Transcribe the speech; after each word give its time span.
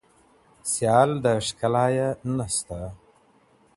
سيال 0.71 1.09
د 1.23 1.25
ښكلا 1.45 1.85
يې 1.95 2.07
نسته 2.35 2.79